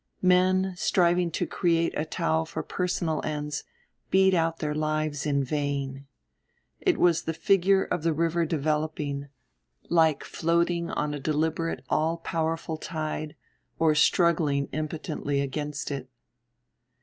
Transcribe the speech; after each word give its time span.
Men 0.23 0.73
striving 0.77 1.29
to 1.33 1.45
create 1.45 1.93
a 1.95 2.05
Tao 2.05 2.43
for 2.43 2.63
personal 2.63 3.21
ends 3.23 3.63
beat 4.09 4.33
out 4.33 4.57
their 4.57 4.73
lives 4.73 5.27
in 5.27 5.43
vain. 5.43 6.07
It 6.79 6.97
was 6.97 7.21
the 7.21 7.35
figure 7.35 7.83
of 7.83 8.01
the 8.01 8.11
river 8.11 8.43
developing, 8.47 9.29
like 9.91 10.23
floating 10.23 10.89
on 10.89 11.13
a 11.13 11.19
deliberate 11.19 11.85
all 11.87 12.17
powerful 12.17 12.77
tide 12.77 13.35
or 13.77 13.93
struggling 13.93 14.69
impotently 14.73 15.39
against 15.39 15.91
it. 15.91 16.09